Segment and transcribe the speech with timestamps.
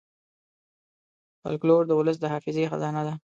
[1.41, 3.13] فلکور د ولس د حافظې خزانه ده.